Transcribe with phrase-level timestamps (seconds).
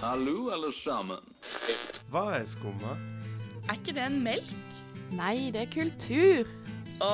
[0.00, 1.18] Hallo, alle sammen.
[2.08, 2.94] Hva er skumma?
[3.68, 4.52] Er ikke det en melk?
[5.12, 6.48] Nei, det er kultur.
[7.04, 7.10] Å,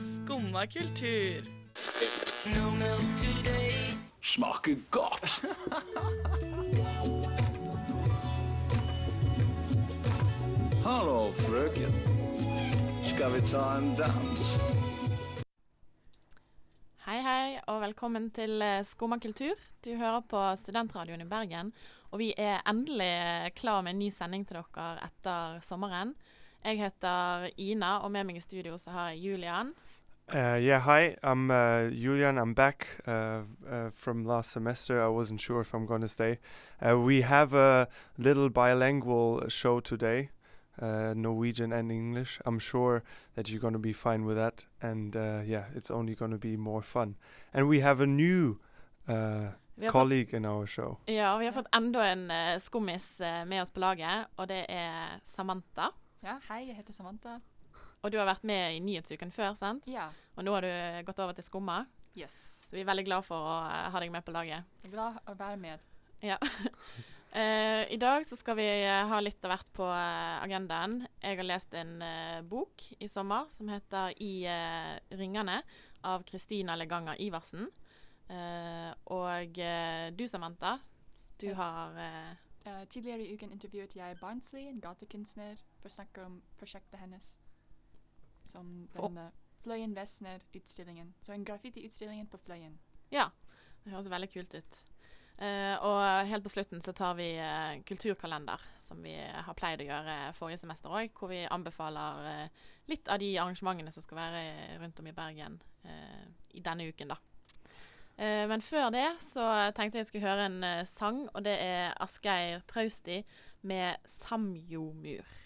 [0.00, 1.44] skumma kultur.
[4.32, 5.42] Smaker godt.
[10.86, 12.00] Hallo, frøken.
[13.10, 14.46] Skal vi ta en dans?
[17.04, 19.52] Hei, hei, og velkommen til eh, Skumma kultur.
[19.84, 21.70] Du hører på Studentradioen i Bergen,
[22.12, 26.10] og vi er endelig klar med en ny sending til dere etter sommeren.
[26.64, 29.72] Jeg heter Ina, og med meg i studio så har jeg Julian.
[30.28, 32.36] Uh, yeah, hi, I'm uh, Julian.
[32.36, 35.00] I'm back uh, uh, from last semester.
[35.00, 36.36] I wasn't sure if I'm going to stay.
[36.82, 40.28] Uh, we have a little bilingual show today,
[40.82, 42.38] uh, Norwegian and English.
[42.44, 43.02] I'm sure
[43.34, 44.66] that you're going to be fine with that.
[44.82, 45.14] And
[45.46, 47.16] yeah, it's only going to be more fun.
[47.54, 48.58] And we have a new
[49.74, 50.98] Vi har fått, colleague in our show.
[51.06, 54.64] ja, vi har fått enda en uh, skummis uh, med oss på laget, og det
[54.68, 55.90] er Samantha.
[56.20, 57.38] Ja, hei, jeg heter Samantha.
[58.02, 59.86] Og du har vært med i Nyhetsuken før, sant?
[59.88, 60.72] Ja, Og nå har du
[61.06, 61.86] gått over til Skumma.
[62.16, 62.66] yes.
[62.68, 64.64] Så vi er veldig glad for å uh, ha deg med på laget.
[64.82, 65.80] Jeg er glad å være med.
[66.20, 66.36] Ja.
[66.40, 71.06] uh, I dag så skal vi uh, ha litt av hvert på eh, agendaen.
[71.22, 75.62] Jeg har lest en eh, bok i sommer som heter 'I eh, ringene'
[76.02, 77.68] av Kristina Leganger Iversen.
[78.30, 80.76] Eh, og uh, du, Samantha,
[81.40, 81.54] du Hei.
[81.54, 81.96] har
[82.66, 87.32] uh, tidligere i uken intervjuet jeg Barnsley, en gatekunstner, for å snakke om prosjektet hennes.
[88.46, 91.14] Som denne den eh, Fløyen Vestner-utstillingen.
[91.20, 92.78] Så en graffiti-utstillingen på Fløyen.
[93.12, 93.28] Ja,
[93.82, 94.84] det høres veldig kult ut.
[95.40, 97.28] Og helt på slutten så tar vi
[97.88, 101.12] kulturkalender, som vi har pleid å gjøre forrige semester òg.
[101.16, 102.48] Hvor vi anbefaler
[102.88, 104.42] litt av de arrangementene som skal være
[104.82, 105.60] rundt om i Bergen
[106.56, 107.20] i denne uken, da.
[108.20, 111.94] Eh, men før det så tenkte jeg skulle høre en eh, sang, og det er
[112.00, 113.22] Asgeir Trausti
[113.62, 115.36] med 'Samjomur'.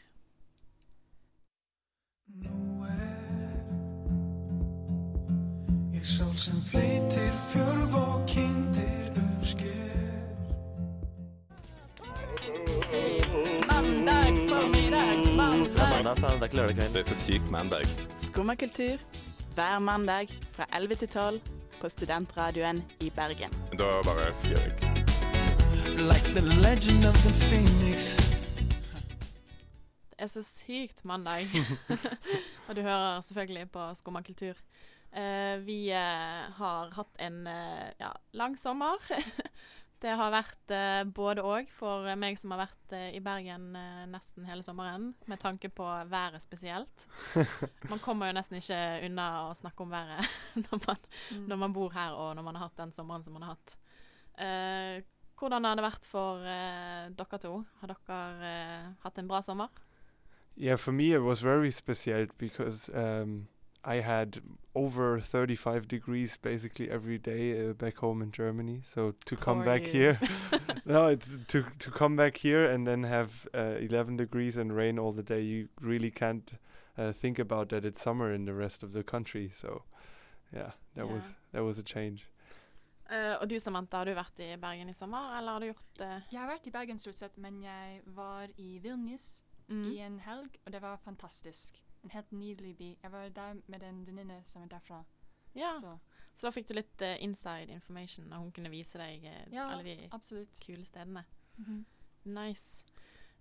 [5.95, 9.91] Ég sá sem fleitir fjörð og kindir uppsker
[13.71, 16.93] Mandagsformiddag, mandag.
[16.93, 17.87] Det er så sykt mandag.
[18.19, 18.99] Skummakultur
[19.55, 21.41] hver mandag fra 11 til 12
[21.85, 23.53] på Studentradioen i Bergen.
[23.77, 24.73] Da bare fyrer jeg.
[26.01, 28.17] Like the legend of the phoenix
[30.11, 31.45] Det er så sykt mandag.
[32.69, 34.55] og du hører selvfølgelig på Skumma kultur.
[35.13, 38.97] Uh, vi uh, har hatt en uh, ja, lang sommer.
[40.03, 44.03] det har vært eh, både òg for meg som har vært eh, i Bergen eh,
[44.11, 47.07] nesten hele sommeren, med tanke på været spesielt.
[47.93, 50.29] Man kommer jo nesten ikke unna å snakke om været
[50.67, 51.09] når man,
[51.49, 53.77] når man bor her og når man har hatt den sommeren som man har hatt.
[54.39, 55.01] Eh,
[55.39, 57.57] hvordan har det vært for eh, dere to?
[57.81, 59.73] Har dere eh, hatt en bra sommer?
[60.57, 63.49] Yeah, for me it was very special because um,
[63.87, 64.41] I had
[64.75, 68.81] over 35 degrees basically every day uh, back home in Germany.
[68.85, 69.93] So to come back you.
[69.93, 70.21] here,
[70.85, 74.99] no, it's to to come back here and then have uh, 11 degrees and rain
[74.99, 75.41] all the day.
[75.43, 76.53] You really can't
[76.99, 79.51] uh, think about that it's summer in the rest of the country.
[79.55, 79.83] So
[80.53, 81.23] yeah, that was
[81.53, 82.29] that was a change.
[83.11, 85.99] Eh, og du Samantha, har du vært i Bergen i sommer, eller har du gjort
[85.99, 86.23] det?
[86.33, 89.93] Jeg har vært i Bergen stort sett, men jeg var i Vilnius Mm.
[89.93, 91.79] i en helg, og det var fantastisk.
[92.05, 92.91] En helt nydelig by.
[93.03, 95.05] Jeg var der med en venninne som er derfra.
[95.55, 95.97] Ja, Så
[96.35, 99.69] så da fikk du litt uh, inside information, og hun kunne vise deg uh, ja,
[99.71, 100.59] alle de absolutt.
[100.65, 101.23] kule stedene.
[101.61, 101.85] Mhm.
[102.35, 102.83] Nice.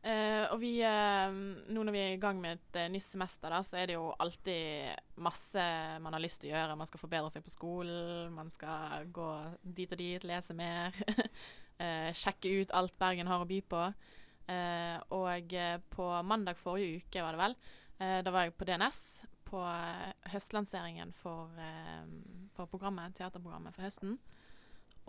[0.03, 3.77] Uh, og vi, nå når vi er i gang med et nytt semester, da, så
[3.79, 5.63] er det jo alltid masse
[6.03, 6.75] man har lyst til å gjøre.
[6.77, 9.29] Man skal forbedre seg på skolen, man skal gå
[9.63, 10.91] dit og dit, lese mer.
[12.19, 13.85] sjekke ut alt Bergen har å by på.
[15.15, 15.55] Og
[15.95, 17.55] på mandag forrige uke, var det vel,
[18.25, 18.99] da var jeg på DNS
[19.53, 22.05] på eh, høstlanseringen for, eh,
[22.55, 24.17] for programmet, teaterprogrammet for høsten.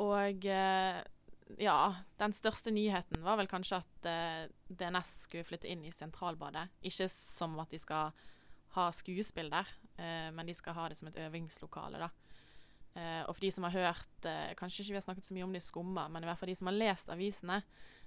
[0.04, 1.00] Og eh,
[1.60, 1.78] ja,
[2.20, 6.66] den største nyheten var vel kanskje at eh, DNS skulle flytte inn i Sentralbadet.
[6.84, 8.12] Ikke som at de skal
[8.74, 12.10] ha skuespill der, eh, men de skal ha det som et øvingslokale, da.
[12.94, 15.42] Eh, og for de som har hørt eh, Kanskje ikke vi har snakket så mye
[15.42, 17.56] om det i Skumma, men i hvert fall de som har lest avisene,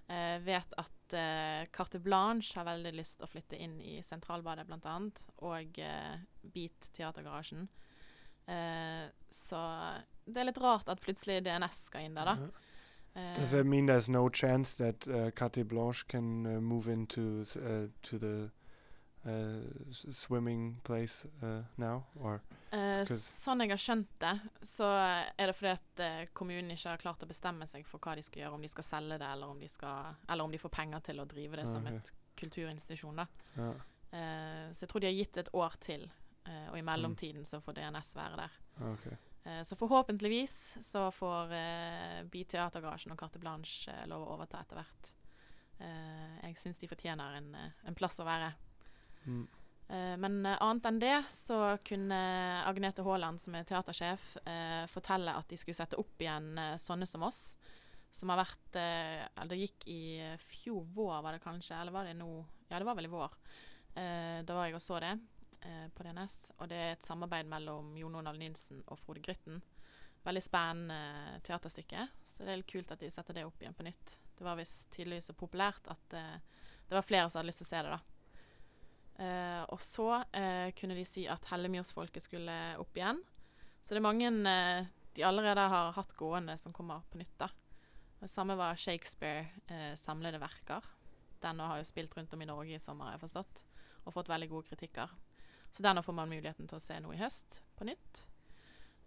[0.08, 5.26] eh, vet at eh, Carte Blanche har veldig lyst å flytte inn i Sentralbadet, annet,
[5.46, 7.68] og eh, Beat Teatergarasjen.
[8.48, 9.62] Eh, så
[10.26, 12.68] det er litt rart at plutselig DNS skal inn der, da.
[13.18, 17.44] Eh, Does that mean there's no chance that uh, Carte Blanche can uh, move into
[17.56, 18.67] uh, to the uh,
[19.92, 24.34] swimming place uh, now, or Eh, sånn jeg har skjønt det,
[24.68, 28.18] så er det fordi at eh, kommunen ikke har klart å bestemme seg for hva
[28.20, 30.60] de skal gjøre, om de skal selge det, eller om de, skal, eller om de
[30.60, 33.24] får penger til å drive det som et kulturinstitusjon.
[33.24, 33.28] da.
[33.56, 33.70] Ja.
[34.12, 36.04] Uh, så jeg tror de har gitt et år til,
[36.44, 38.60] uh, og i mellomtiden så får DNS være der.
[38.92, 39.16] okay.
[39.48, 44.60] Eh, så forhåpentligvis så får eh, Bi Teatergarasjen og Carte Blanche eh, lov å overta
[44.60, 45.12] etter hvert.
[45.80, 48.52] Eh, jeg syns de fortjener en, eh, en plass å være.
[49.28, 49.46] Mm.
[50.20, 52.20] Men eh, annet enn det så kunne
[52.68, 56.50] Agnete Haaland, som er teatersjef, eh, fortelle at de skulle sette opp igjen
[56.82, 57.56] Sånne som oss.
[58.12, 60.02] Som har vært Eller det gikk i
[60.42, 61.78] fjor vår, var det kanskje?
[61.78, 62.32] Eller var det nå?
[62.68, 63.36] Ja, det var vel i vår.
[63.94, 65.12] Da var jeg og så det
[65.94, 66.38] på DNS.
[66.58, 69.62] Og det er et samarbeid mellom Jon Olav Nilsen og Frode Grytten.
[70.26, 72.08] Veldig spennende teaterstykke.
[72.26, 74.18] Så det er litt kult at de setter det opp igjen på nytt.
[74.34, 77.74] Det var visst tydeligvis så populært at det var flere som hadde lyst til å
[77.76, 78.17] se det, da.
[79.18, 83.24] Eh, og så eh, kunne de si at Hellemyrsfolket skulle opp igjen.
[83.82, 87.34] Så det er mange eh, de allerede har hatt gående som kommer på nytt.
[87.40, 87.50] da.
[88.20, 90.86] Det samme var Shakespeare eh, samlede verker.
[91.42, 93.64] Den har jo spilt rundt om i Norge i sommer, jeg forstått,
[94.06, 95.14] og fått veldig gode kritikker.
[95.70, 98.24] Så den får man muligheten til å se nå i høst, på nytt.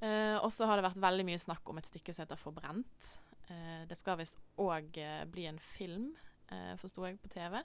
[0.02, 3.12] Eh, og så har det vært veldig mye snakk om et stykke som heter Forbrent.
[3.50, 4.98] Eh, det skal visst òg
[5.30, 6.10] bli en film,
[6.50, 7.62] eh, forsto jeg, på TV.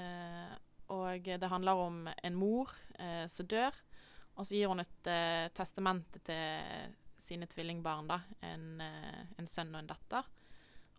[0.00, 0.52] Eh,
[0.90, 3.76] og det handler om en mor eh, som dør,
[4.36, 8.20] og så gir hun et eh, testamente til sine tvillingbarn, da.
[8.46, 10.28] En, eh, en sønn og en datter.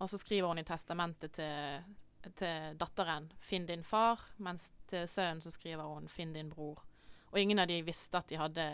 [0.01, 1.83] Og så skriver hun i testamentet til,
[2.37, 6.81] til datteren 'finn din far', mens til sønnen så skriver hun 'finn din bror'.
[7.31, 8.65] Og ingen av de visste at de hadde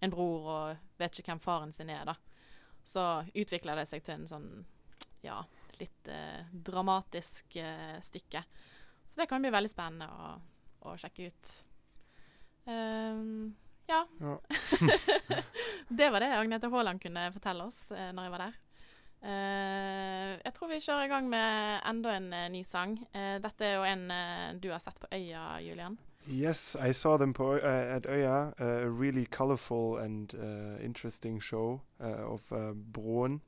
[0.00, 2.14] en bror, og vet ikke hvem faren sin er, da.
[2.84, 4.50] Så utvikler det seg til en sånn,
[5.22, 5.42] ja,
[5.80, 8.44] litt eh, dramatisk eh, stykke.
[9.10, 10.30] Så det kan bli veldig spennende å,
[10.86, 11.54] å sjekke ut.
[12.70, 13.50] Um,
[13.90, 14.04] ja.
[14.22, 14.36] Ja.
[15.88, 18.58] det var det Agnete Haaland kunne fortelle oss eh, når jeg var der.
[19.20, 22.94] Uh, jeg tror vi kjører i gang med enda en uh, ny sang.
[23.12, 25.98] Uh, dette er jo en eh, du har sett på Øya, Julian.
[26.28, 27.58] Yes, I saw them uh,
[27.96, 30.34] at Øya, a really colorful and
[30.80, 32.52] interesting show of
[32.92, 33.40] Broen,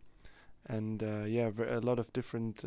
[0.66, 2.64] and yeah, a lot of different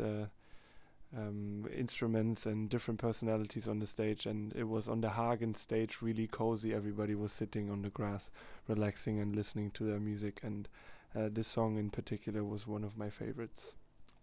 [1.16, 4.26] um, instruments and different personalities on the stage.
[4.26, 6.74] And it was on the Hagen stage, really cozy.
[6.74, 8.30] Everybody was sitting on the grass,
[8.68, 10.40] relaxing and listening to their music.
[10.42, 10.68] And
[11.14, 13.72] uh, this song in particular was one of my favorites.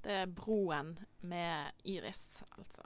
[0.04, 0.26] Det er
[1.22, 2.82] med Iris, altså.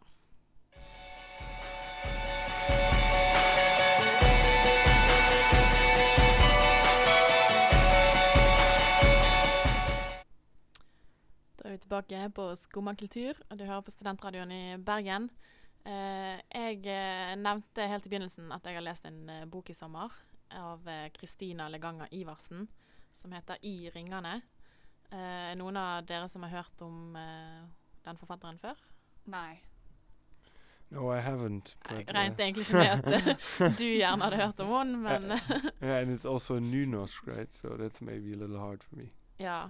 [11.78, 15.28] Vi tilbake på Skumma kultur, og du hører på Studentradioen i Bergen.
[15.86, 19.76] Eh, jeg eh, nevnte helt i begynnelsen at jeg har lest en eh, bok i
[19.78, 20.14] sommer
[20.58, 22.66] av eh, Kristina Leganger Iversen,
[23.14, 24.40] som heter I ringene.
[25.12, 27.64] Eh, noen av dere som har hørt om eh,
[28.08, 28.82] den forfatteren før?
[29.30, 29.60] Nei.
[30.90, 31.76] No, I haven't.
[31.92, 35.38] Jeg regnet egentlig ikke med at eh, du gjerne hadde hørt om henne, men
[35.84, 37.54] yeah, and it's also nynorsk, right?
[37.54, 39.12] So that's maybe a little hard for me.
[39.38, 39.68] ja.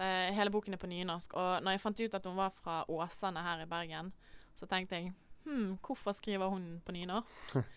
[0.00, 1.34] Det, hele boken er på nynorsk.
[1.36, 4.12] Og når jeg fant ut at hun var fra Åsane her i Bergen,
[4.56, 5.12] så tenkte jeg
[5.44, 7.54] hm, hvorfor skriver hun på nynorsk?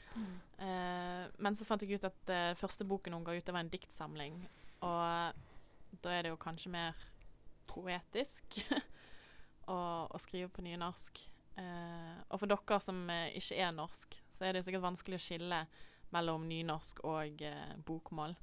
[0.63, 3.63] Eh, men så fant jeg ut at eh, første boken hun ga ut, det var
[3.65, 4.35] en diktsamling.
[4.85, 7.01] Og da er det jo kanskje mer
[7.67, 8.61] poetisk
[9.73, 9.77] å,
[10.07, 11.23] å skrive på nynorsk.
[11.59, 15.25] Eh, og for dere som eh, ikke er norsk, så er det sikkert vanskelig å
[15.25, 15.59] skille
[16.13, 18.35] mellom nynorsk og eh, bokmål.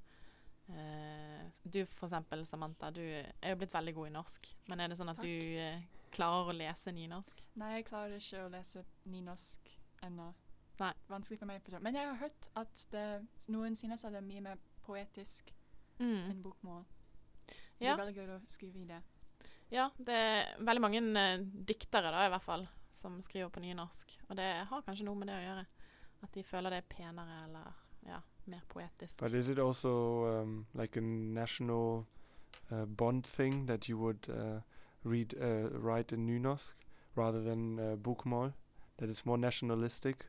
[0.70, 4.46] Eh, du for eksempel, Samantha, du er jo blitt veldig god i norsk.
[4.68, 5.26] Men er det sånn at Takk.
[5.26, 5.82] du eh,
[6.14, 7.42] klarer å lese nynorsk?
[7.60, 9.70] Nei, jeg klarer ikke å lese nynorsk
[10.06, 10.30] ennå.
[10.80, 10.92] Nei.
[11.10, 11.62] Vanskelig for meg.
[11.62, 11.78] For.
[11.84, 13.06] Men jeg har hørt at det,
[13.52, 15.52] noen synes at det er mye mer poetisk
[16.00, 16.30] Mm.
[16.30, 16.84] enn bokmål.
[17.46, 17.92] Det Ja.
[17.92, 19.02] er veldig gøy å skrive i det.
[19.70, 24.16] Ja, det er veldig mange uh, diktere da, i hvert fall, som skriver på nynorsk.
[24.30, 25.66] Og det har kanskje noe med det å gjøre.
[26.22, 27.72] At de føler det er penere eller
[28.06, 29.18] ja, mer poetisk.
[29.18, 29.92] But is it also
[30.24, 32.06] um, like a national
[32.70, 34.60] uh, bond thing that you would uh,
[35.04, 36.74] read, uh, write in nynorsk
[37.16, 38.52] rather than uh, bokmål?
[38.98, 40.26] That it's more nationalistic?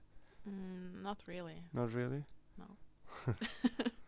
[0.48, 1.64] Mm, not really.
[1.74, 2.24] Not really.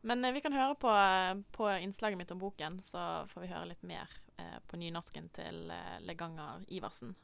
[0.00, 3.52] Men eh, vi kan høre på, eh, på innslaget mitt om boken, så får vi
[3.52, 7.14] høre litt mer eh, på nynorsken til Leganger Iversen.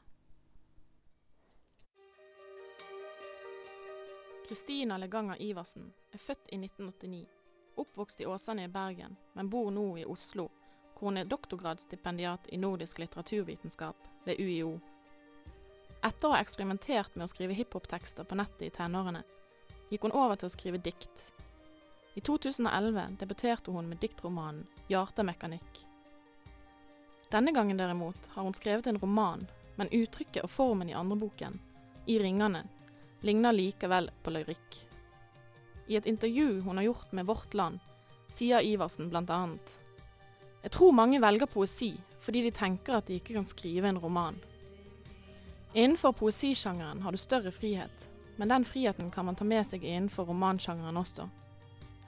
[4.47, 7.27] Kristina Leganger Iversen er født i 1989.
[7.75, 10.45] Oppvokst i Åsane i Bergen, men bor nå i Oslo,
[10.93, 14.77] hvor hun er doktorgradsstipendiat i nordisk litteraturvitenskap ved UiO.
[15.99, 19.25] Etter å ha eksperimentert med å skrive hiphop-tekster på nettet i tenårene,
[19.91, 21.27] gikk hun over til å skrive dikt.
[22.15, 25.83] I 2011 debuterte hun med diktromanen 'Hjartemekanikk'.
[27.35, 31.59] Denne gangen derimot har hun skrevet en roman, men uttrykket og formen i andreboken,
[32.07, 32.67] 'I ringene',
[33.21, 34.81] ligner likevel på lyrikk.
[35.87, 37.79] I et intervju hun har gjort med Vårt Land,
[38.29, 39.79] sier Iversen annet
[40.63, 44.35] Jeg tror mange velger poesi fordi de tenker at de ikke kan skrive en roman.
[45.73, 50.27] Innenfor poesisjangeren har du større frihet, men den friheten kan man ta med seg innenfor
[50.27, 51.29] romansjangeren også.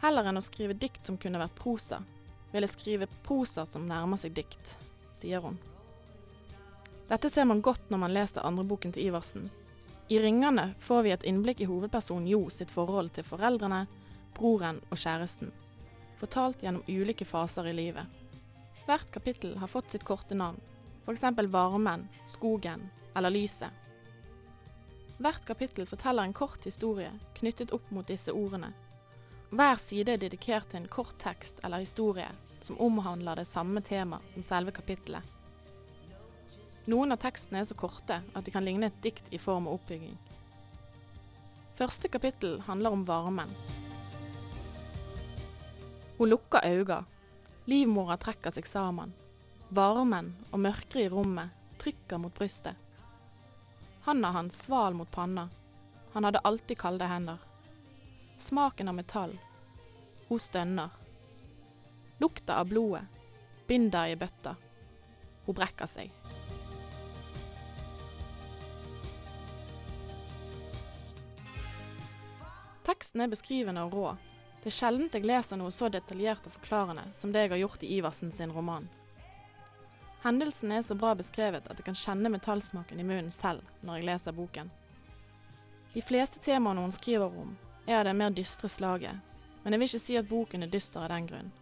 [0.02, 2.02] Heller enn å skrive dikt som kunne vært prosa,
[2.52, 4.76] vil jeg skrive prosa som nærmer seg dikt,
[5.16, 5.56] sier hun.
[7.10, 9.48] Dette ser man godt når man leser andre boken til Iversen.
[10.12, 13.84] I Ringene får vi et innblikk i hovedpersonen Jo sitt forhold til foreldrene,
[14.34, 15.52] broren og kjæresten,
[16.18, 18.10] fortalt gjennom ulike faser i livet.
[18.88, 20.58] Hvert kapittel har fått sitt korte navn,
[21.06, 21.28] f.eks.
[21.54, 23.70] Varmen, Skogen eller Lyset.
[25.22, 28.74] Hvert kapittel forteller en kort historie knyttet opp mot disse ordene.
[29.54, 32.32] Hver side er dedikert til en kort tekst eller historie
[32.66, 35.22] som omhandler det samme tema som selve kapittelet.
[36.90, 39.78] Noen av tekstene er så korte at de kan ligne et dikt i form og
[39.78, 40.16] oppbygging.
[41.78, 43.52] Første kapittel handler om varmen.
[46.18, 47.06] Hun lukker øynene.
[47.70, 49.14] Livmora trekker seg sammen.
[49.70, 52.74] Varmen og mørket i rommet trykker mot brystet.
[54.08, 55.46] Handa hans sval mot panna.
[56.16, 57.38] Han hadde alltid kalde hender.
[58.42, 59.38] Smaken av metall.
[60.28, 60.90] Hun stønner.
[62.18, 63.06] Lukta av blodet.
[63.70, 64.58] Binder i bøtta.
[65.46, 66.39] Hun brekker seg.
[72.90, 74.12] Teksten er beskrivende og rå.
[74.64, 77.84] Det er sjelden jeg leser noe så detaljert og forklarende som det jeg har gjort
[77.86, 78.88] i Iversen sin roman.
[80.24, 84.08] Hendelsen er så bra beskrevet at jeg kan kjenne metallsmaken i munnen selv når jeg
[84.08, 84.72] leser boken.
[85.94, 87.52] De fleste temaene hun skriver om,
[87.86, 89.22] er av det mer dystre slaget,
[89.62, 91.54] men jeg vil ikke si at boken er dyster av den grunn.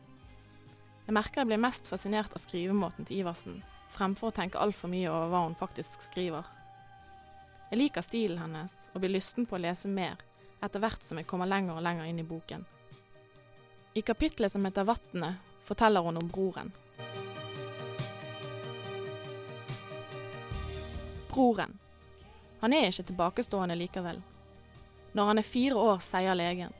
[1.10, 3.60] Jeg merker jeg blir mest fascinert av skrivemåten til Iversen,
[3.91, 6.48] fremfor å tenke altfor mye over hva hun faktisk skriver.
[7.67, 10.24] Jeg liker stilen hennes og blir lysten på å lese mer
[10.62, 12.66] etter hvert som jeg kommer lenger og lenger inn i boken.
[13.98, 16.72] I kapittelet som heter Vatnet, forteller hun om broren.
[21.32, 21.78] Broren.
[22.62, 24.22] Han er ikke tilbakestående likevel.
[25.14, 26.74] Når han er fire år, sier legen.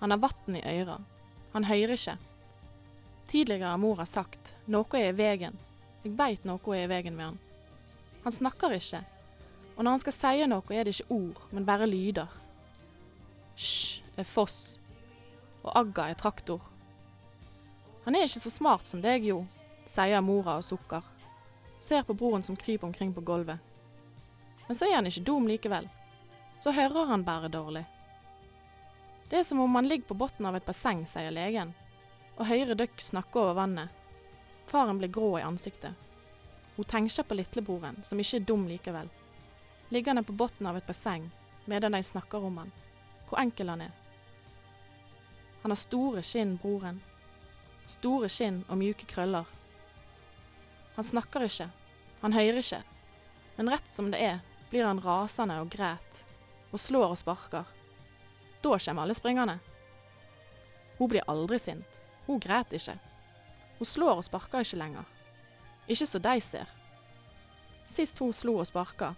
[0.00, 1.00] Han har vann i øra.
[1.52, 2.16] Han hører ikke.
[3.28, 5.56] Tidligere har mor sagt noe er i veien.
[6.04, 7.38] Jeg veit noe er i veien med han.
[8.24, 9.00] Han snakker ikke,
[9.76, 12.30] og når han skal si noe er det ikke ord, men bare lyder.
[13.56, 14.76] Hysj er foss,
[15.64, 16.60] og agga er traktor.
[18.04, 19.38] Han er ikke så smart som deg, jo,
[19.88, 21.00] sier mora og sukker.
[21.80, 23.58] Ser på broren som kryper omkring på gulvet.
[24.66, 25.88] Men så er han ikke dum likevel.
[26.60, 27.86] Så hører han bare dårlig.
[29.30, 31.72] Det er som om han ligger på bunnen av et basseng, sier legen,
[32.36, 33.88] og hører døkk snakke over vannet.
[34.68, 35.96] Faren blir grå i ansiktet.
[36.76, 39.08] Hun tenker på lillebroren, som ikke er dum likevel.
[39.88, 41.30] Liggende på bunnen av et basseng
[41.66, 42.70] medan de snakker om han.
[43.28, 43.94] Hvor enkel han er.
[45.62, 47.00] Han har store skinn, broren.
[47.90, 49.46] Store skinn og mjuke krøller.
[50.96, 51.68] Han snakker ikke.
[52.20, 52.82] Han hører ikke.
[53.56, 54.38] Men rett som det er,
[54.70, 56.22] blir han rasende og græt,
[56.72, 57.66] og slår og sparker.
[58.62, 59.58] Da kommer alle springende.
[60.98, 62.00] Hun blir aldri sint.
[62.26, 62.96] Hun græt ikke.
[63.78, 65.04] Hun slår og sparker ikke lenger.
[65.86, 66.66] Ikke så de ser.
[67.86, 69.12] Sist hun slo og sparka,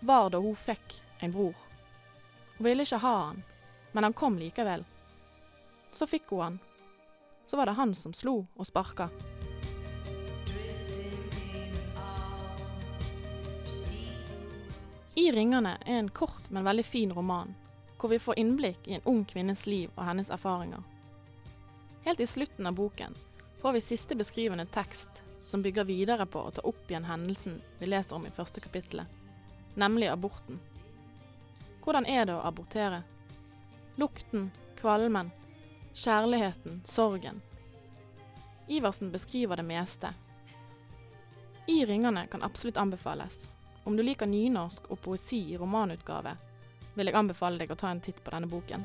[0.00, 1.65] var da hun fikk en bror.
[2.56, 3.42] Hun ville ikke ha han,
[3.92, 4.84] men han kom likevel.
[5.92, 6.58] Så fikk hun han.
[7.46, 9.08] Så var det han som slo og sparka.
[15.16, 17.54] I ringene er en kort, men veldig fin roman,
[17.96, 20.82] hvor vi får innblikk i en ung kvinnes liv og hennes erfaringer.
[22.04, 23.16] Helt i slutten av boken
[23.62, 27.88] får vi siste beskrivende tekst som bygger videre på å ta opp igjen hendelsen vi
[27.88, 29.08] leser om i første kapittelet,
[29.74, 30.60] nemlig aborten.
[31.86, 33.04] Hvordan er det å abortere?
[33.94, 35.28] Lukten, kvalmen,
[35.94, 37.38] kjærligheten, sorgen.
[38.66, 40.10] Iversen beskriver det meste.
[41.70, 43.50] I ringene kan absolutt anbefales.
[43.84, 46.34] Om du liker nynorsk og poesi i romanutgave,
[46.98, 48.82] vil jeg anbefale deg å ta en titt på denne boken.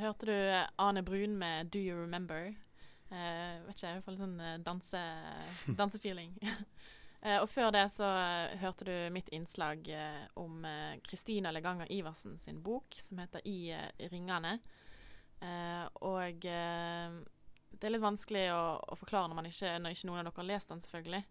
[0.00, 0.34] Hørte du
[0.82, 2.54] Ane Brun med 'Do You Remember'.
[3.10, 5.00] Uh, vet ikke, jeg får litt sånn eh, danse,
[5.80, 6.36] dansefeeling.
[7.24, 11.90] uh, og før det så eh, hørte du mitt innslag uh, om eh, Kristina Leganger
[11.90, 14.60] Iversen sin bok som heter I eh, ringene.
[15.40, 17.20] Eh, og eh,
[17.70, 20.42] det er litt vanskelig å, å forklare når, man ikke, når ikke noen av dere
[20.42, 21.22] har lest den, selvfølgelig.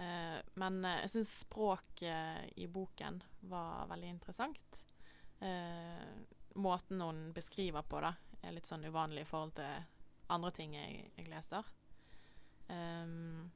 [0.00, 3.20] Eh, men eh, jeg syns språket i boken
[3.52, 4.84] var veldig interessant.
[5.44, 6.12] Eh,
[6.54, 9.86] måten hun beskriver på, da, er litt sånn uvanlig i forhold til
[10.30, 11.66] andre ting jeg, jeg leser.
[12.70, 13.50] Um,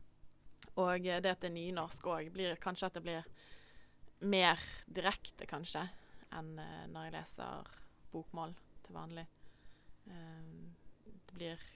[0.81, 3.29] og det at det er nynorsk òg, blir kanskje at det blir
[4.25, 5.85] mer direkte, kanskje,
[6.35, 7.75] enn uh, når jeg leser
[8.15, 9.27] bokmål til vanlig.
[10.07, 10.75] Um,
[11.05, 11.69] det blir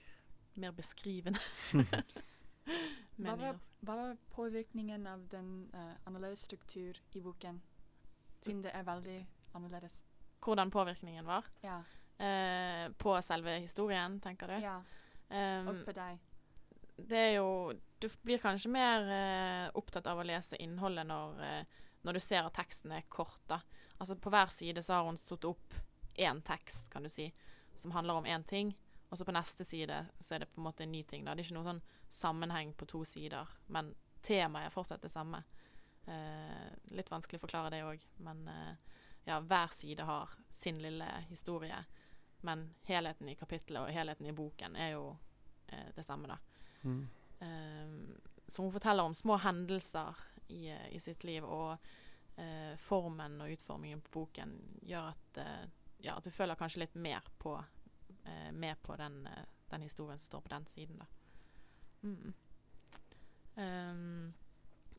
[0.59, 1.39] mer beskrivende.
[3.19, 7.57] Hva var, hva var påvirkningen av den uh, annerledes struktur i boken?
[8.39, 9.17] Siden det er veldig
[9.57, 9.97] annerledes.
[10.41, 11.81] Hvordan påvirkningen var Ja.
[12.19, 14.59] eh, på selve historien, tenker du?
[14.63, 14.81] ja.
[15.31, 16.17] Um, Og på deg.
[17.07, 21.65] det er jo Du blir kanskje mer eh, opptatt av å lese innholdet når, eh,
[22.03, 23.41] når du ser at teksten er kort.
[23.47, 23.59] da.
[23.99, 25.73] Altså På hver side så har hun satt opp
[26.17, 27.33] én tekst, kan du si,
[27.75, 28.73] som handler om én ting.
[29.11, 31.25] Og så på neste side så er det på en måte en ny ting.
[31.25, 31.35] da.
[31.35, 33.93] Det er ikke noe sånn sammenheng på to sider, men
[34.23, 35.43] temaet er fortsatt det samme.
[36.07, 38.75] Eh, litt vanskelig å forklare det òg, men eh,
[39.29, 41.83] ja, hver side har sin lille historie.
[42.41, 45.03] Men helheten i kapittelet og helheten i boken er jo
[45.67, 46.37] eh, det samme, da.
[46.81, 47.07] Mm.
[47.39, 50.17] Um, så hun forteller om små hendelser
[50.47, 51.77] i, eh, i sitt liv, og
[52.39, 55.69] eh, formen og utformingen på boken gjør at, eh,
[56.07, 57.53] ja, at du føler kanskje litt mer på,
[58.23, 61.03] eh, med på den, eh, den historien som står på den siden.
[61.03, 61.05] Da.
[62.01, 62.33] Mm.
[63.59, 64.33] Um,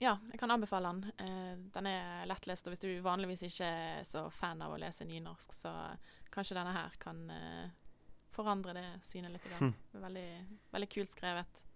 [0.01, 1.13] ja, jeg kan anbefale den.
[1.21, 5.05] Eh, den er lettlest, og hvis du vanligvis ikke er så fan av å lese
[5.05, 5.73] nynorsk, så
[6.33, 7.67] kanskje denne her kan eh,
[8.33, 9.51] forandre det synet litt.
[9.61, 9.75] Er
[10.07, 10.31] veldig,
[10.73, 11.67] veldig kult skrevet.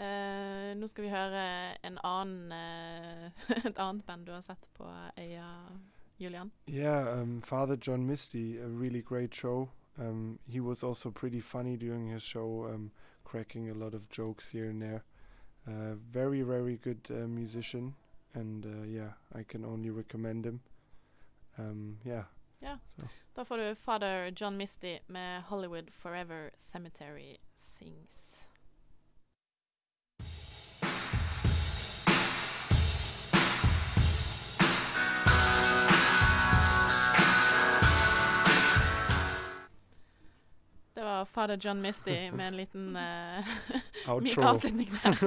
[0.00, 1.44] Eh, nå skal vi høre
[1.88, 5.48] en annen, eh, et annet band du har sett på øya,
[6.20, 6.52] Julian.
[6.68, 9.70] Yeah, um, Father John Misty, a really great show.
[9.98, 12.90] Um, he was also pretty funny during his show, um,
[13.24, 15.04] cracking a lot of jokes here and there.
[15.66, 17.94] Uh, very, very good uh, musician,
[18.34, 20.60] and uh, yeah, I can only recommend him.
[21.58, 22.24] Um, yeah,
[22.62, 22.78] Ja.
[22.96, 23.02] Så.
[23.34, 28.29] Da får du Father John Misty med 'Hollywood Forever Cemetery Sings'.
[41.10, 45.24] Var Father John Misty med en liten uh, myk avslutning der.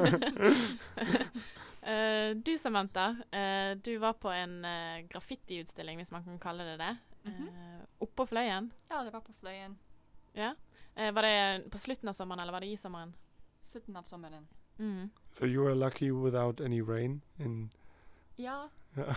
[1.84, 6.78] uh, du Samantha, uh, du var på en uh, graffitiutstilling, hvis man kan kalle det
[6.78, 6.98] det.
[7.24, 7.86] Mm -hmm.
[8.00, 8.72] oppå Fløyen.
[8.90, 9.78] Ja, det var på Fløyen.
[10.34, 10.54] Ja.
[10.96, 13.16] Eh, var det på slutten av sommeren, eller var det i sommeren?
[13.62, 13.96] 17.
[13.96, 14.48] av sommeren.
[14.78, 15.10] Mm.
[15.32, 17.22] So you were lucky without any rain.
[17.40, 17.72] In
[18.38, 19.16] Ja, yeah.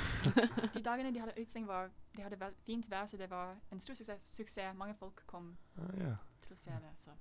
[0.74, 3.80] de dagene de hadde utstilling, var de hadde vel- fint vær, så det var en
[3.80, 4.36] stor suksess.
[4.36, 4.76] suksess.
[4.76, 6.16] Mange folk kom Ah, yeah.
[6.56, 6.92] Til se det.
[7.04, 7.14] Så.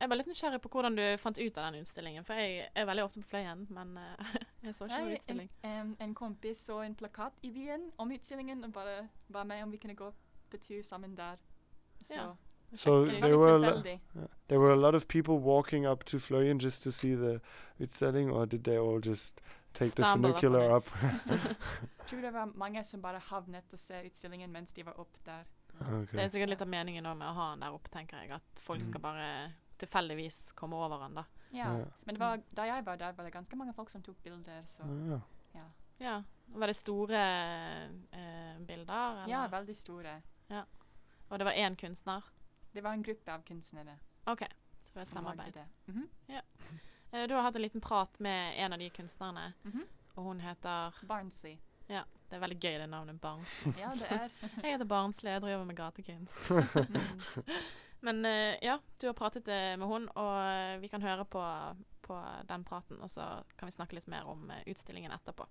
[0.00, 2.24] Jeg var litt nysgjerrig på hvordan du fant ut av den utstillingen.
[2.26, 5.50] For jeg er veldig ofte på Fløyen, men eh, jeg så ikke noen utstilling.
[5.62, 9.62] en, em, en kompis så en plakat i byen om utstillingen og bare var med
[9.62, 10.08] om vi kunne gå
[10.50, 11.36] på tur sammen der.
[12.04, 12.32] Så Ja.
[12.74, 14.00] So there were a litt lo- tilfeldig.
[14.16, 14.26] yeah.
[14.48, 17.40] there were a lot of people walking up to Fløyen just to see the
[17.78, 19.40] utselling, or did they all just
[19.74, 20.76] take the Stumble upon funicular it.
[20.76, 20.88] up?
[22.02, 25.18] Jeg tror det var mange som bare havnet og se utstillingen mens de var opp
[25.26, 25.44] der.
[25.78, 28.30] Det er sikkert litt av meningen med å ha den der oppe, tenker jeg.
[28.30, 28.86] At folk Mm.
[28.86, 31.24] skal bare tilfeldigvis komme over han da.
[31.50, 31.78] Ja.
[31.78, 31.84] Ja.
[32.04, 34.62] Men det var, da jeg var der, var det ganske mange folk som tok bilder,
[34.64, 35.20] så ja.
[35.54, 35.64] ja.
[35.98, 36.22] Ja.
[36.46, 37.18] Var det store
[38.12, 39.12] eh, bilder?
[39.12, 39.28] Eller?
[39.28, 40.22] Ja, veldig store.
[41.28, 42.22] Og det var én kunstner?
[42.74, 44.40] Det var en gruppe av kunstnere OK.
[44.82, 45.56] Så det var et samarbeid.
[45.86, 46.08] Mm -hmm.
[47.12, 47.26] ja.
[47.26, 49.82] Du har hatt en liten prat med en av de kunstnerne, Mhm.
[50.14, 51.58] og hun heter Barnsley.
[51.88, 52.02] Ja,
[52.32, 53.74] det er veldig gøy det navnet Barnsli.
[53.82, 54.30] Ja, det er.
[54.64, 56.52] Jeg heter Barnsli, jeg driver med gatekunst.
[58.06, 61.42] Men eh, ja, du har pratet eh, med hun, og eh, vi kan høre på,
[62.02, 62.16] på
[62.48, 63.26] den praten, og så
[63.60, 65.44] kan vi snakke litt mer om utstillingen etterpå.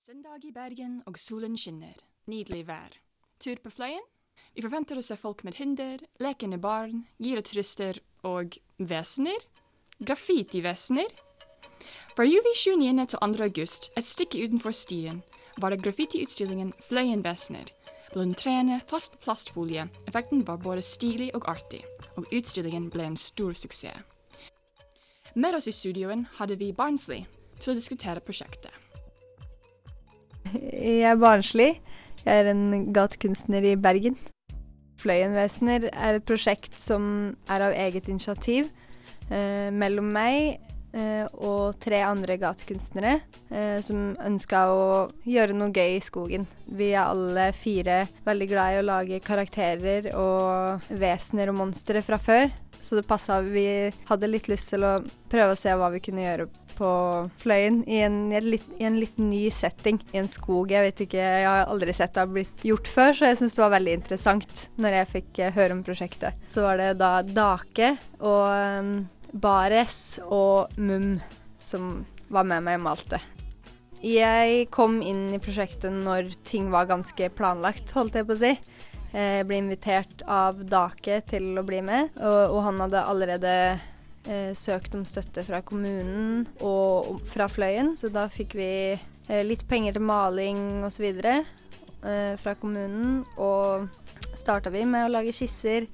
[0.00, 2.00] Søndag i Bergen, og solen skinner.
[2.32, 2.96] Nydelig vær.
[3.44, 4.08] Tur på Fløyen?
[4.56, 9.44] Vi forventer å se folk med hunder, lekende barn, gir og trøster, og vesener.
[10.00, 11.12] Graffitivesener.
[12.16, 13.06] Fra juli 29.
[13.06, 13.44] til 2.
[13.44, 15.22] august, et stykke utenfor stien,
[15.58, 17.68] var det graffitiutstillingen Fløyen Vesener.
[18.12, 19.88] Blant trærne, på plastfolie.
[20.08, 21.84] Effekten var både stilig og artig,
[22.16, 24.02] og utstillingen ble en stor suksess.
[25.34, 27.22] Med oss i studioen hadde vi Barnsley
[27.60, 28.74] til å diskutere prosjektet.
[30.50, 31.70] Jeg er barnslig.
[32.24, 34.16] Jeg er en gatekunstner i Bergen.
[35.00, 37.04] Fløyenvesener er et prosjekt som
[37.48, 38.66] er av eget initiativ
[39.30, 40.58] eh, mellom meg,
[41.38, 43.18] og tre andre gatekunstnere
[43.50, 44.86] eh, som ønska å
[45.28, 46.48] gjøre noe gøy i skogen.
[46.66, 52.18] Vi er alle fire veldig glad i å lage karakterer og vesener og monstre fra
[52.20, 52.50] før.
[52.80, 53.42] Så det passa.
[53.44, 54.98] Vi hadde litt lyst til å
[55.30, 56.48] prøve å se hva vi kunne gjøre
[56.80, 56.90] på
[57.42, 60.00] Fløyen i en, i en, litt, i en litt ny setting.
[60.14, 60.72] I en skog.
[60.72, 63.58] Jeg vet ikke, jeg har aldri sett det har blitt gjort før, så jeg syns
[63.58, 66.48] det var veldig interessant når jeg fikk eh, høre om prosjektet.
[66.48, 67.92] Så var det da Dake
[68.24, 68.46] og
[68.80, 68.94] um,
[69.32, 71.18] Bares og Mum
[71.60, 73.20] som var med meg og malte.
[74.00, 78.54] Jeg kom inn i prosjektet når ting var ganske planlagt, holdt jeg på å si.
[79.10, 84.52] Jeg ble invitert av Dake til å bli med, og, og han hadde allerede eh,
[84.56, 89.98] søkt om støtte fra kommunen og fra Fløyen, så da fikk vi eh, litt penger
[89.98, 91.10] til maling osv.
[91.10, 93.90] Eh, fra kommunen, og
[94.38, 95.90] starta vi med å lage skisser.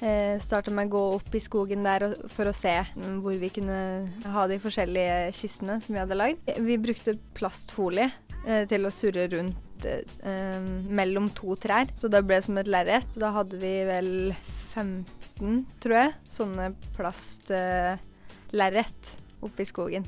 [0.00, 3.50] Eh, starta med å gå opp i skogen der for å se mm, hvor vi
[3.52, 6.40] kunne ha de forskjellige skissene som vi hadde lagd.
[6.56, 8.08] Vi brukte plastfolie
[8.46, 13.10] eh, til å surre rundt eh, mellom to trær, så det ble som et lerret.
[13.20, 14.32] Da hadde vi vel
[14.72, 19.04] 15, tror jeg, sånne plastlerret
[19.44, 20.04] oppe i skogen.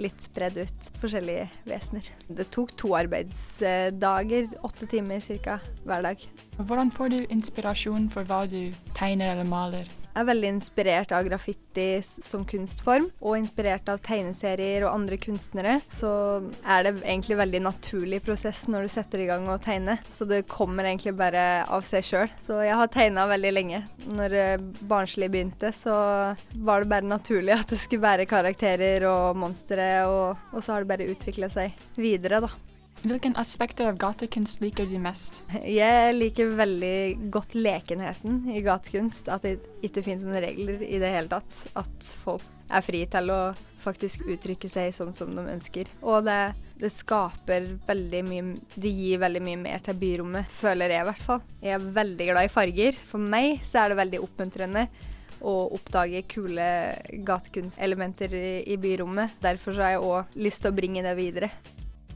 [0.00, 0.80] Litt spredd ut.
[1.00, 2.04] Forskjellige vesener.
[2.28, 5.60] Det tok to arbeidsdager, åtte timer ca.
[5.88, 6.18] hver dag.
[6.60, 9.88] Hvordan får du inspirasjon for hva du tegner eller maler?
[10.10, 15.76] Jeg er veldig inspirert av graffiti som kunstform, og inspirert av tegneserier og andre kunstnere.
[15.88, 16.10] Så
[16.66, 19.96] er det egentlig veldig naturlig prosess når du setter i gang å tegne.
[20.10, 22.34] Så det kommer egentlig bare av seg sjøl.
[22.44, 23.84] Så jeg har tegna veldig lenge.
[24.10, 25.94] Når eh, barnslig begynte, så
[26.58, 30.84] var det bare naturlig at det skulle være karakterer og monstre, og, og så har
[30.84, 32.52] det bare utvikla seg videre, da.
[33.00, 35.40] Hvilken aspekter av gatekunst liker du mest?
[35.64, 39.30] Jeg liker veldig godt lekenheten i gatekunst.
[39.32, 41.62] At det ikke finnes noen regler i det hele tatt.
[41.80, 43.40] At folk er fri til å
[43.80, 45.88] faktisk uttrykke seg sånn som de ønsker.
[46.04, 51.06] Og det, det skaper veldig mye Det gir veldig mye mer til byrommet, føler jeg
[51.06, 51.42] i hvert fall.
[51.64, 53.00] Jeg er veldig glad i farger.
[53.00, 54.86] For meg så er det veldig oppmuntrende
[55.40, 56.70] å oppdage kule
[57.24, 59.40] gatekunstelementer i, i byrommet.
[59.40, 61.54] Derfor så har jeg òg lyst til å bringe det videre.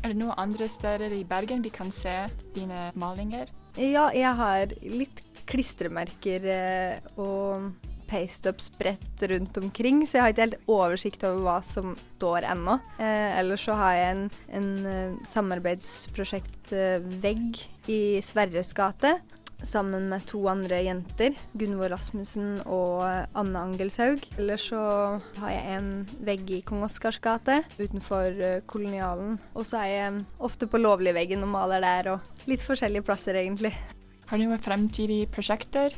[0.05, 3.49] Er det noen andre steder i Bergen vi kan se dine malinger?
[3.81, 6.45] Ja, jeg har litt klistremerker
[7.17, 7.73] og
[8.05, 12.75] paste-up spredt rundt omkring, så jeg har ikke helt oversikt over hva som står ennå.
[13.01, 17.45] Eh, ellers så har jeg en, en eh, samarbeidsprosjektvegg
[17.88, 19.21] i Sverres gate.
[19.64, 23.00] Sammen med to andre jenter, Gunvor Rasmussen og
[23.33, 24.20] Anne Angelshaug.
[24.37, 24.77] Ellers så
[25.40, 29.40] har jeg en vegg i Kong Oscars gate utenfor eh, Kolonialen.
[29.57, 33.72] Og så er jeg ofte på Lovligveggen og maler der, og litt forskjellige plasser egentlig.
[34.29, 35.88] Har du noen fremtidige prosjekter?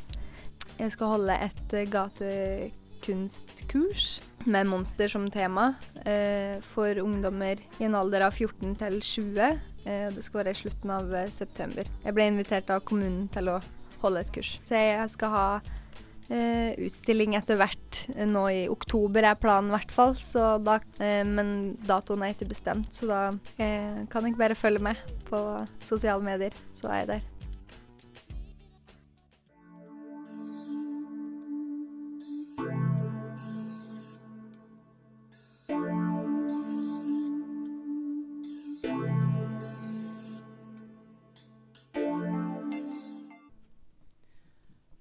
[0.79, 5.74] Jeg skal holde et eh, gatekunstkurs med monster som tema
[6.07, 9.59] eh, for ungdommer i en alder av 14 til 20.
[9.87, 11.88] Eh, det skal være i slutten av eh, september.
[12.05, 13.61] Jeg ble invitert av kommunen til å
[14.03, 14.57] holde et kurs.
[14.66, 15.46] Så jeg skal ha
[16.29, 18.03] eh, utstilling etter hvert.
[18.29, 20.16] Nå i oktober er planen i hvert fall,
[20.66, 22.92] da, eh, men datoen er ikke bestemt.
[22.94, 23.22] Så da
[23.62, 25.42] eh, kan jeg bare følge med på
[25.85, 27.33] sosiale medier, så er jeg der.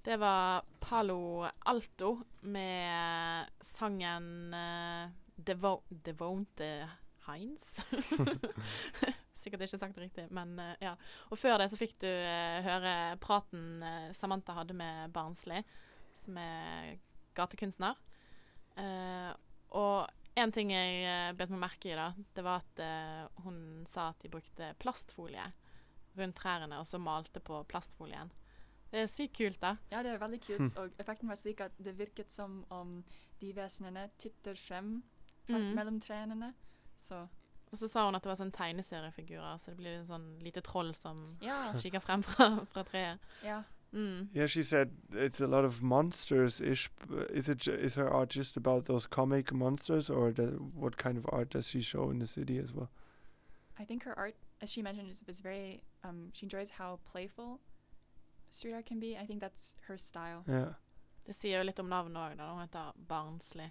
[0.06, 6.68] Det var Palo Alto med sangen uh, Devo Devonte
[7.26, 7.80] Heinz.
[9.42, 10.92] Sikkert ikke sagt det riktig, men uh, ja.
[11.34, 15.58] Og før det så fikk du uh, høre praten eh, Samantha hadde med Barnsli,
[16.14, 17.00] som er
[17.34, 17.98] gatekunstner.
[18.78, 19.34] Eh,
[19.74, 23.58] og en ting jeg bet meg merke i, da, det var at eh, hun
[23.90, 25.50] sa at de brukte plastfolie
[26.16, 28.30] rundt trærne, og så malte på plastfolien.
[28.92, 29.76] Det er sykt kult, da.
[29.90, 33.04] Ja, det er veldig kult, og effekten var slik at det virket som om
[33.40, 35.02] de vesenene titter frem
[35.48, 35.74] Mm.
[35.74, 36.54] mellom trærne.
[36.96, 37.26] Så
[37.72, 40.60] Og så sa hun at det var sånn tegneseriefigurer, så det blir en sånn lite
[40.60, 43.18] troll som ja, kikker frem fra, fra treet.
[43.44, 43.62] ja.
[43.92, 44.28] Mm.
[44.34, 46.90] Yeah, she said it's a lot of monsters ish.
[47.30, 51.24] Is it is her art just about those comic monsters, or the, what kind of
[51.32, 52.88] art does she show in the city as well?
[53.78, 55.82] I think her art, as she mentioned, is, is very.
[56.04, 57.60] Um, she enjoys how playful
[58.50, 59.16] street art can be.
[59.16, 60.42] I think that's her style.
[60.48, 60.74] Yeah,
[61.26, 62.48] Det sier jo litt om navnet òg, da.
[62.52, 63.70] Hun heter Barnslig.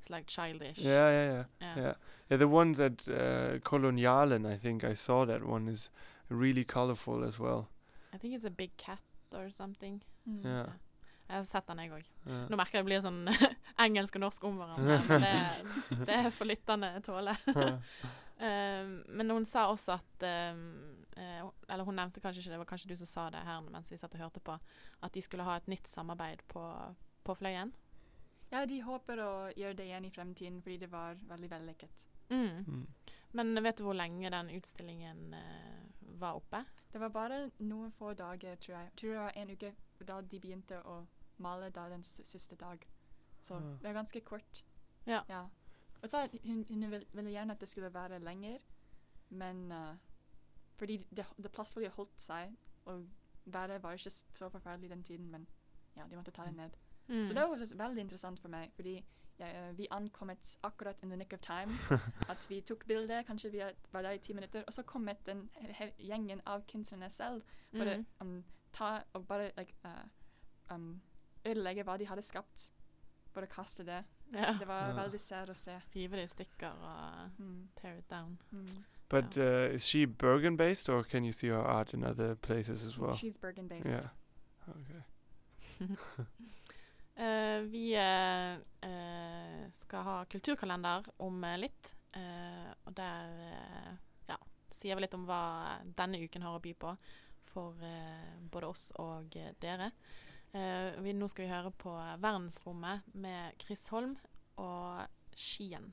[0.00, 0.78] It's like childish.
[0.78, 1.82] yeah, yeah, yeah, Ja.
[1.82, 1.94] yeah.
[2.30, 5.90] Yeah, the one that uh, Kolonialen, I think I saw that one is
[6.28, 7.68] really colorful as well.
[8.12, 9.00] I think it's a big cat
[9.34, 10.02] or something.
[10.28, 10.44] Mm.
[10.44, 10.66] Yeah.
[11.28, 12.04] Jeg har sett den, jeg òg.
[12.26, 12.46] Ja.
[12.48, 13.28] Nå merker jeg det blir sånn
[13.84, 17.34] engelsk og norsk om hverandre, men det, det er for lytterne tåle.
[18.38, 20.58] Eh, men hun sa også at eh,
[21.68, 23.98] Eller hun nevnte kanskje ikke, det var kanskje du som sa det her mens vi
[23.98, 24.54] satt og hørte på,
[25.02, 26.62] at de skulle ha et nytt samarbeid på,
[27.26, 27.74] på Fløyen.
[28.52, 32.06] Ja, de håper å gjøre det igjen i fremtiden, fordi det var veldig vellykket.
[32.30, 32.64] Mm.
[32.64, 32.86] Mm.
[33.36, 35.82] Men vet du hvor lenge den utstillingen uh,
[36.22, 36.62] var oppe?
[36.92, 38.86] Det var bare noen få dager, tror jeg.
[38.86, 39.74] Jeg tror det var en uke
[40.08, 41.02] da de begynte å
[41.44, 42.86] male da den siste dag.
[43.40, 43.74] Så ja.
[43.82, 44.62] det er ganske kort.
[45.04, 45.22] Ja.
[45.28, 45.44] Ja.
[46.02, 48.58] Og så hun, hun ville, ville gjerne at det skulle være lenger,
[49.28, 49.96] men uh,
[50.76, 53.06] fordi det, det plassfolket holdt seg, og
[53.44, 55.48] været var ikke så forferdelig den tiden, men
[55.96, 56.70] ja, de måtte ta det ned.
[57.08, 57.26] Mm.
[57.26, 59.04] Så det var også veldig interessant for meg, fordi
[59.38, 61.72] jeg, eh, vi ankommet akkurat in the nick of time.
[62.32, 65.50] At vi tok bilde, kanskje vi var der i ti minutter, og så kommet den
[65.98, 67.42] gjengen av kunstnerne selv.
[67.76, 68.06] for Mm.
[68.20, 71.02] um, ta og bare like, uh, um,
[71.44, 72.72] ødelegge hva de hadde skapt.
[73.32, 74.04] for å kaste det.
[74.32, 74.52] Ja.
[74.58, 75.78] Det var veldig sært å se.
[75.94, 77.68] Rive det i stykker og Mm.
[77.76, 78.38] tear it down.
[78.52, 78.84] Mm.
[79.08, 82.84] But uh, is she Bergen based, or can you see her art in other places
[82.84, 83.16] as well?
[83.16, 83.86] She's Bergen-based.
[83.86, 84.10] Yeah.
[84.68, 85.02] Okay.
[87.16, 93.32] uh, vi eh, eh, skal ha kulturkalender om litt, eh, og der
[94.28, 94.36] ja,
[94.70, 96.96] sier vi litt om hva denne uken har å by på
[97.48, 97.74] for
[98.52, 99.90] både oss og dere.
[100.52, 104.14] Eh, vi, nå skal vi høre på Verdensrommet med Chris Holm
[104.56, 105.04] og
[105.36, 105.92] Skien.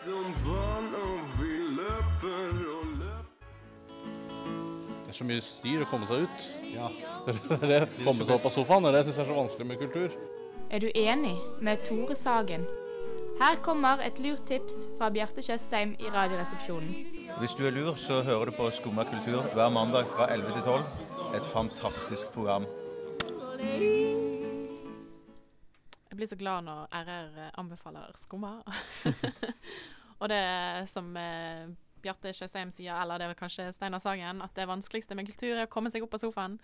[0.00, 2.92] Som barn og vi løper og
[5.00, 6.46] Det er så mye styr å komme seg ut.
[6.74, 6.92] Ja.
[8.04, 10.20] komme seg opp av sofaen, det syns jeg er så vanskelig med kultur.
[10.70, 12.68] Er du enig med Tore Sagen?
[13.40, 16.90] Her kommer et lurt tips fra Bjarte Tjøstheim i Radioresepsjonen.
[17.40, 20.66] Hvis du er lur, så hører du på Skumma kultur hver mandag fra 11 til
[20.66, 20.90] 12.
[21.38, 22.66] Et fantastisk program.
[26.10, 28.58] Jeg blir så glad når RR anbefaler skumma.
[30.20, 30.44] og det
[30.92, 31.72] som eh,
[32.04, 35.64] Bjarte Tjøstheim sier, eller det er kanskje Steinar Sagen, at det vanskeligste med kultur er
[35.64, 36.60] å komme seg opp av sofaen.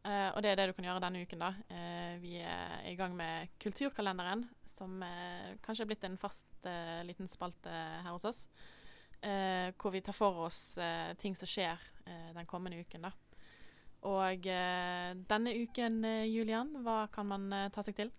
[0.00, 1.50] Uh, og det er det du kan gjøre denne uken, da.
[1.68, 4.46] Uh, vi er i gang med Kulturkalenderen,
[4.80, 8.46] som eh, kanskje er blitt en fast eh, liten spalte her hos oss.
[9.22, 13.12] Eh, hvor vi tar for oss eh, ting som skjer eh, den kommende uken, da.
[14.08, 14.46] Og
[15.28, 18.12] denne uken, Julian, hva kan man ta seg til?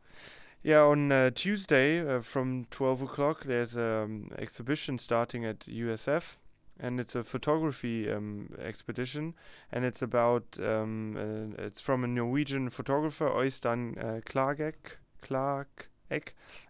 [0.63, 6.37] Yeah, on uh, Tuesday uh, from 12 o'clock, there's an um, exhibition starting at USF,
[6.79, 9.33] and it's a photography um, expedition,
[9.71, 14.99] and it's about um, uh, it's from a Norwegian photographer, Øystein uh, Klagek,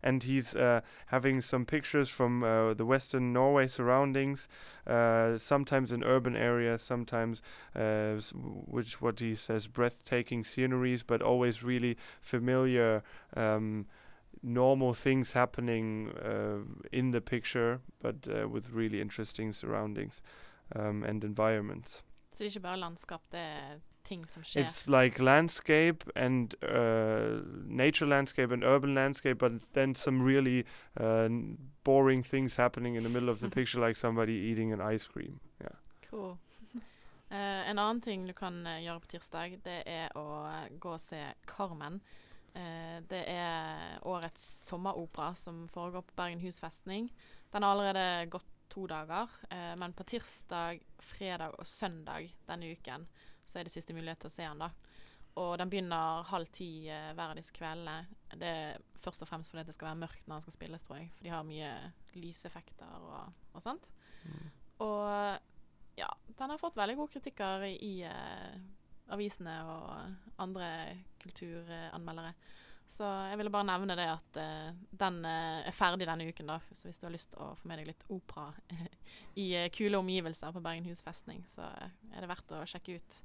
[0.04, 4.48] And he's uh, having some pictures from uh, the Western Norway surroundings,
[4.88, 7.42] uh, sometimes in urban areas, sometimes
[7.76, 8.16] uh,
[8.68, 13.04] which what he says breathtaking sceneries, but always really familiar
[13.36, 13.86] um,
[14.44, 16.60] normal things happening uh,
[16.92, 20.22] in the picture, but uh, with really interesting surroundings
[20.76, 22.04] um, and environments.
[22.32, 22.78] Så det er ikke bare
[24.04, 24.64] ting som skjer.
[24.64, 30.66] It's like landscape and uh, nature landscape and urban landscape, but then some really
[31.00, 31.30] uh,
[31.84, 35.40] boring things happening in the middle of the picture, like somebody eating an ice cream.
[35.62, 35.76] Yeah.
[36.10, 36.38] Cool.
[37.32, 40.90] Eh, en annen ting du kan eh, gjøre på tirsdag, det er å eh, gå
[40.98, 42.02] og se Carmen.
[42.52, 47.06] Det er årets sommeropera som foregår på Bergen Hus festning.
[47.54, 49.32] Den har allerede gått to dager,
[49.80, 53.08] men på tirsdag, fredag og søndag denne uken
[53.52, 54.64] så er det siste mulighet til å se den.
[54.64, 54.72] da.
[55.40, 58.08] Og den begynner halv ti eh, hver av disse kveldene.
[58.36, 61.00] Det er først og fremst fordi det skal være mørkt når den skal spilles, tror
[61.00, 61.12] jeg.
[61.16, 61.72] For de har mye
[62.20, 63.92] lyseffekter og, og sånt.
[64.84, 65.08] Og
[66.00, 66.10] ja,
[66.40, 68.60] den har fått veldig gode kritikker i, i eh,
[69.12, 70.68] avisene og andre
[71.24, 72.34] kulturanmeldere.
[72.92, 76.58] Så jeg ville bare nevne det at uh, den uh, er ferdig denne uken, da.
[76.76, 78.50] Så hvis du har lyst til å få med deg litt opera
[79.44, 83.22] i uh, kule omgivelser på Bergenhus festning, så er det verdt å sjekke ut.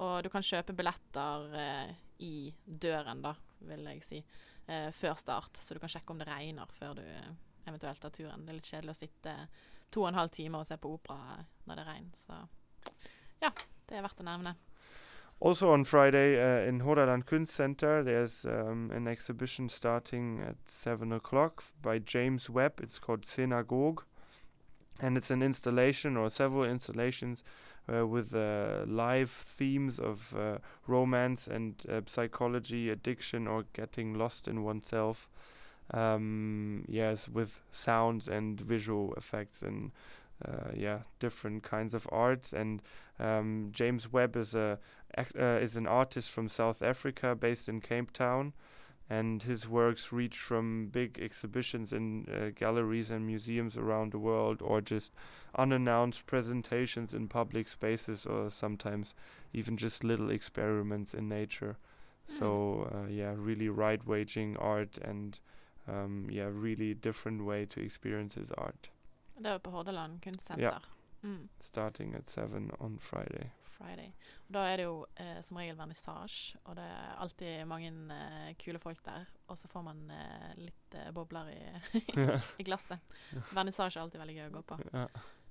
[0.00, 1.50] Og du kan kjøpe billetter
[2.24, 3.34] i døren, da,
[3.68, 4.20] vil jeg si,
[4.96, 5.60] før start.
[5.60, 7.02] Så du kan sjekke om det regner før du
[7.68, 8.46] eventuelt tar turen.
[8.46, 9.34] Det er litt kjedelig å sitte
[9.92, 11.36] to og en halv time og se på opera
[11.68, 12.16] når det regner.
[12.16, 12.38] Så
[13.44, 13.52] ja,
[13.90, 14.54] det er verdt å nevne.
[15.42, 21.64] Also on Friday uh, in Hordaland Kunstcenter, there's um, an exhibition starting at seven o'clock
[21.80, 22.74] by James Webb.
[22.82, 24.02] It's called Synagogue,
[25.00, 27.42] and it's an installation or several installations
[27.90, 34.46] uh, with uh, live themes of uh, romance and uh, psychology, addiction, or getting lost
[34.46, 35.28] in oneself.
[35.92, 39.90] um, yes, with sounds and visual effects and
[40.46, 42.52] uh, yeah, different kinds of arts.
[42.52, 42.82] And
[43.18, 44.78] um, James Webb is a
[45.16, 48.52] uh, is an artist from South Africa, based in Cape Town,
[49.08, 54.62] and his works reach from big exhibitions in uh, galleries and museums around the world,
[54.62, 55.12] or just
[55.56, 59.14] unannounced presentations in public spaces, or sometimes
[59.52, 61.76] even just little experiments in nature.
[62.26, 65.40] So uh, yeah, really right waging art and
[65.88, 68.90] um, yeah, really different way to experience his art.
[69.40, 70.62] Det er jo på Hordaland kunstsenter.
[70.68, 70.98] Ja.
[71.24, 71.48] Mm.
[71.64, 73.50] Starting at seven on Friday.
[73.64, 74.10] Friday.
[74.48, 78.50] Og da er det jo eh, som regel vernissasje, og det er alltid mange eh,
[78.60, 79.24] kule folk der.
[79.48, 81.60] Og så får man eh, litt eh, bobler i,
[82.60, 83.00] i glasset.
[83.56, 84.80] Vernissasje er alltid veldig gøy å gå på.
[84.92, 85.06] Ja.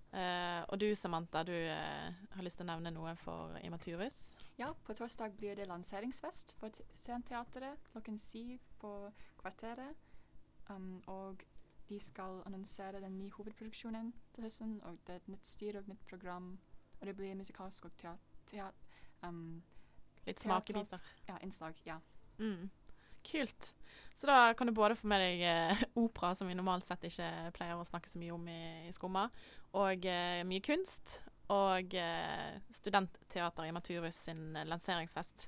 [0.10, 4.19] Eh, og du Samantha, du eh, har lyst til å nevne noe for Imaturus.
[4.58, 8.93] Ja, på torsdag blir det lanseringsfest for te- Scenteatret klokken syv på
[9.41, 9.97] Kvarteret.
[10.69, 11.41] Um, og
[11.89, 15.84] de skal annonsere den nye hovedproduksjonen til høsten, og det er et nytt styr og
[15.84, 16.52] et nytt program.
[16.99, 18.34] Og det blir musikalsk og teat...
[18.49, 18.86] teat,
[19.23, 19.62] um,
[20.28, 21.02] Litt smakebiter.
[21.28, 21.80] Ja, innslag.
[21.86, 21.97] Ja.
[22.38, 22.69] Mm.
[23.25, 23.73] Kult.
[24.13, 27.30] Så da kan du både få med deg eh, opera, som vi normalt sett ikke
[27.56, 29.28] pleier å snakke så mye om i, i Skumma,
[29.80, 31.21] og eh, mye kunst.
[31.49, 35.47] Og eh, studentteater i Maturus sin lanseringsfest.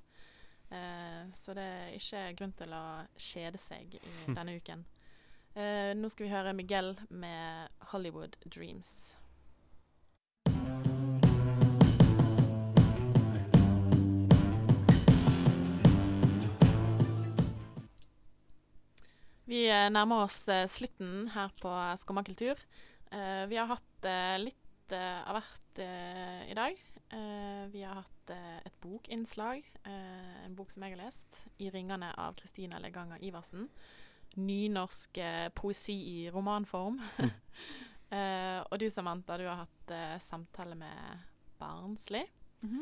[0.72, 2.84] Eh, så det er ikke grunn til å
[3.20, 4.02] kjede seg i
[4.38, 4.86] denne uken.
[5.52, 9.18] Eh, nå skal vi høre Miguel med 'Hollywood Dreams'.
[19.52, 22.24] Vi eh, nærmer oss eh, slutten her på Skumma.
[22.24, 24.08] Eh, vi har hatt
[24.40, 26.80] litt av hvert i dag.
[27.72, 32.80] Vi har hatt et bokinnslag, en bok som jeg har lest, 'I ringene' av Kristine
[32.80, 33.70] Leganger Iversen.
[34.38, 37.00] Nynorsk eh, poesi i romanform.
[38.12, 41.22] Eh, og du Samantha, du har hatt eh, samtale med
[41.62, 42.20] Barnsli.
[42.60, 42.82] Mhm.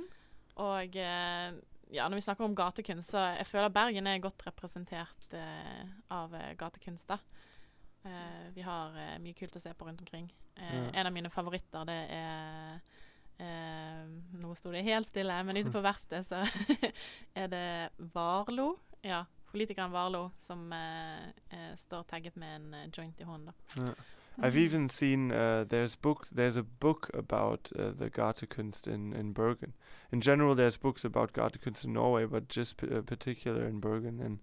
[0.64, 1.52] Og eh,
[1.94, 5.86] ja, når vi snakker om gatekunst, så jeg føler Bergen er godt representert eh,
[6.18, 7.12] av gatekunst.
[7.14, 7.20] da.
[8.10, 10.32] Eh, vi har mye kult å se på rundt omkring.
[10.58, 10.90] Eh, Ja.
[11.04, 12.82] En av mine favoritter, det er
[13.38, 14.10] eh,
[14.42, 16.42] Nå sto det helt stille, men ute på verftet så
[17.38, 17.68] er det
[18.18, 18.72] Varlo.
[19.06, 23.54] Ja, politikeren Warlo som eh, eh, står tagget med en eh, joint i hånden.
[23.78, 23.94] Yeah.
[24.42, 26.30] I've even seen uh, there's books.
[26.30, 29.74] There's a book about uh, the Gatekunst in in Bergen.
[30.12, 34.22] In general, there's books about Gatekunst in Norway, but just p- uh, particular in Bergen.
[34.22, 34.40] And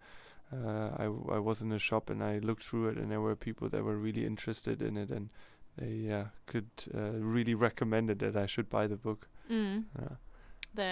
[0.52, 3.20] uh, I w- I was in a shop and I looked through it, and there
[3.22, 5.30] were people that were really interested in it, and
[5.78, 9.28] they uh, could uh, really recommended that I should buy the book.
[9.50, 9.84] Mm.
[9.98, 10.16] Yeah.
[10.76, 10.90] Det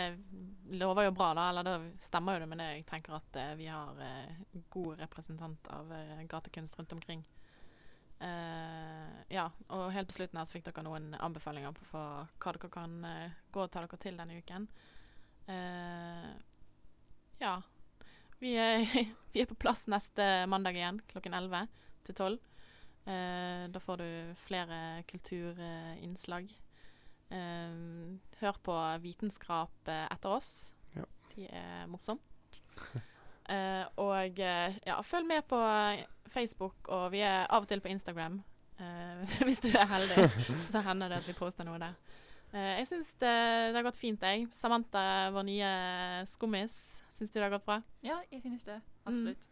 [0.80, 1.48] lover jo bra, da.
[1.50, 2.68] Eller det stemmer jo det det.
[2.78, 4.42] Jeg tenker at eh, vi har eh,
[4.72, 7.24] god representant av eh, gatekunst rundt omkring.
[8.24, 12.54] Eh, ja, og helt på slutten her så fikk dere noen anbefalinger på for hva
[12.56, 14.68] dere kan eh, gå og ta dere til denne uken.
[15.52, 16.32] Eh,
[17.42, 17.54] ja.
[18.40, 18.84] Vi er,
[19.32, 21.68] vi er på plass neste mandag igjen klokken 11
[22.08, 22.38] til 12.
[23.04, 24.78] Eh, da får du flere
[25.10, 26.48] kulturinnslag.
[27.28, 27.76] Eh,
[28.44, 30.50] hør på Vitenskrap eh, etter oss.
[30.94, 31.06] Ja.
[31.34, 32.22] De er morsomme.
[33.52, 35.60] uh, og eh, ja, følg med på
[36.32, 38.40] Facebook, og vi er av og til på Instagram.
[38.80, 40.28] Uh, hvis du er heldig,
[40.70, 41.96] så hender det at vi poster noe der.
[42.54, 43.34] Uh, jeg syns det,
[43.70, 44.48] det har gått fint, jeg.
[44.54, 45.72] Samantha, vår nye
[46.30, 46.78] skummis,
[47.16, 47.82] syns du det har gått bra?
[48.06, 48.80] ja, jeg synes det.
[49.04, 49.50] Absolutt.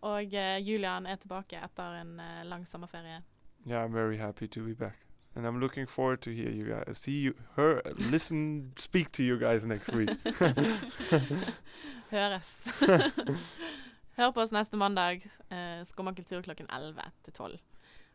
[0.00, 3.20] Og eh, Julian er tilbake etter en eh, lang sommerferie.
[3.66, 4.96] Yeah, I'm very happy to be back,
[5.36, 9.38] and I'm looking forward to hear you guys, see you, her, listen, speak to you
[9.38, 10.10] guys next week.
[12.10, 12.72] Høres.
[14.16, 15.22] Hør på oss neste mandag.
[15.50, 17.58] Uh, Skumma kultur klokken 11 til 12.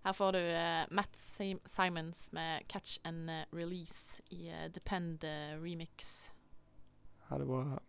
[0.05, 5.23] Her får du uh, Matt Sim Simons med 'Catch and eh, Release' i uh, Depend
[5.23, 6.29] uh, remix.
[7.29, 7.79] Ha det bra.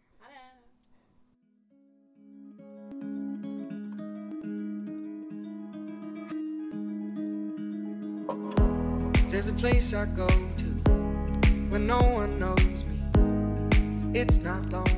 [9.37, 10.65] There's a place I go to
[11.69, 14.19] when no one knows me.
[14.19, 14.96] It's not long